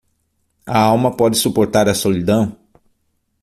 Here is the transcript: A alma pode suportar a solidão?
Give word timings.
A 0.65 0.79
alma 0.93 1.15
pode 1.15 1.37
suportar 1.37 1.87
a 1.87 1.93
solidão? 1.93 2.57